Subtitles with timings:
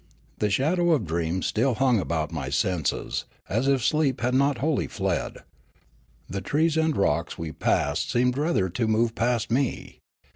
[0.39, 4.87] The shadow of dreams still hung about my senses, as if sleep had not wholly
[4.87, 5.43] fled.
[6.27, 9.99] The trees and rocks we passed seemed rather to move past me.